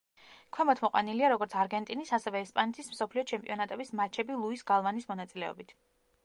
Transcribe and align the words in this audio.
ქვემოთ 0.55 0.79
მოყვანილია 0.85 1.27
როგორც 1.33 1.53
არგენტინის, 1.63 2.13
ასევე, 2.19 2.41
ესპანეთის 2.47 2.89
მსოფლიო 2.95 3.25
ჩემპიონატების 3.33 3.93
მატჩები 4.01 4.39
ლუის 4.43 4.67
გალვანის 4.73 5.09
მონაწილეობით. 5.13 5.77